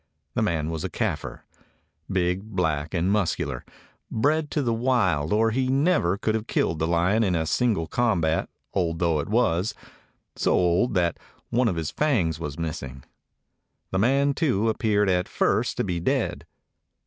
The 0.33 0.41
man 0.41 0.71
was 0.71 0.83
a 0.83 0.89
Kafir; 0.89 1.45
big, 2.11 2.41
black, 2.41 2.95
and 2.95 3.11
mus 3.11 3.35
cular; 3.35 3.61
bred 4.09 4.49
to 4.49 4.63
the 4.63 4.73
wild, 4.73 5.31
or 5.31 5.51
he 5.51 5.67
never 5.67 6.17
could 6.17 6.33
have 6.33 6.47
killed 6.47 6.79
the 6.79 6.87
lion 6.87 7.23
in 7.23 7.35
single 7.45 7.85
combat, 7.85 8.49
old 8.73 8.97
though 8.97 9.19
it 9.19 9.29
was— 9.29 9.75
so 10.35 10.53
old 10.53 10.95
that 10.95 11.19
one 11.51 11.67
of 11.67 11.77
its 11.77 11.91
fangs 11.91 12.39
was 12.39 12.57
miss 12.57 12.81
ing. 12.81 13.03
The 13.91 13.99
man, 13.99 14.33
too, 14.33 14.69
appeared 14.69 15.07
at 15.07 15.29
first 15.29 15.77
to 15.77 15.83
be 15.83 15.99
dead. 15.99 16.47